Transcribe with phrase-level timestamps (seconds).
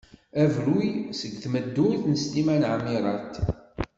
[0.43, 3.33] Abruy seg tmeddurt n Sliman Ɛmirat.